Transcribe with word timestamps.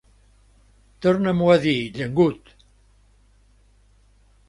Torna-m'ho 1.07 1.51
a 1.57 1.59
dir, 1.67 1.75
llengut! 1.99 2.53